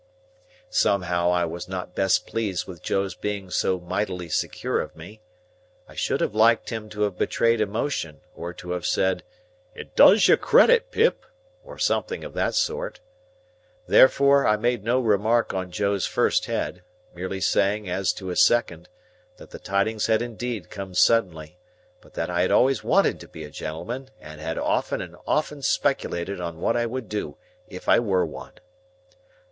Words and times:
Somehow, 0.71 1.29
I 1.29 1.45
was 1.45 1.67
not 1.67 1.93
best 1.93 2.25
pleased 2.25 2.65
with 2.65 2.81
Joe's 2.81 3.13
being 3.13 3.51
so 3.51 3.79
mightily 3.79 4.29
secure 4.29 4.81
of 4.81 4.95
me. 4.95 5.21
I 5.87 5.93
should 5.93 6.21
have 6.21 6.33
liked 6.33 6.71
him 6.71 6.89
to 6.89 7.01
have 7.03 7.19
betrayed 7.19 7.61
emotion, 7.61 8.21
or 8.33 8.51
to 8.51 8.71
have 8.71 8.87
said, 8.87 9.21
"It 9.75 9.95
does 9.95 10.27
you 10.27 10.37
credit, 10.37 10.89
Pip," 10.89 11.23
or 11.63 11.77
something 11.77 12.23
of 12.23 12.33
that 12.33 12.55
sort. 12.55 12.99
Therefore, 13.85 14.47
I 14.47 14.57
made 14.57 14.83
no 14.83 14.99
remark 14.99 15.53
on 15.53 15.69
Joe's 15.69 16.07
first 16.07 16.45
head; 16.47 16.81
merely 17.13 17.39
saying 17.39 17.87
as 17.87 18.11
to 18.13 18.29
his 18.29 18.43
second, 18.43 18.89
that 19.37 19.51
the 19.51 19.59
tidings 19.59 20.07
had 20.07 20.23
indeed 20.23 20.71
come 20.71 20.95
suddenly, 20.95 21.59
but 22.01 22.15
that 22.15 22.31
I 22.31 22.41
had 22.41 22.49
always 22.49 22.83
wanted 22.83 23.19
to 23.19 23.27
be 23.27 23.43
a 23.43 23.51
gentleman, 23.51 24.09
and 24.19 24.41
had 24.41 24.57
often 24.57 24.99
and 24.99 25.15
often 25.27 25.61
speculated 25.61 26.41
on 26.41 26.59
what 26.59 26.75
I 26.75 26.87
would 26.87 27.07
do, 27.07 27.37
if 27.67 27.87
I 27.87 27.99
were 27.99 28.25
one. 28.25 28.53